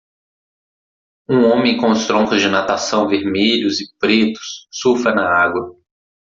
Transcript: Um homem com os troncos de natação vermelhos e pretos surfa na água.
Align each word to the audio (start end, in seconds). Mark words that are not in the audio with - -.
Um 1.29 1.43
homem 1.51 1.77
com 1.77 1.91
os 1.91 2.07
troncos 2.07 2.41
de 2.41 2.49
natação 2.49 3.07
vermelhos 3.07 3.79
e 3.79 3.95
pretos 3.99 4.67
surfa 4.71 5.13
na 5.13 5.27
água. 5.29 5.77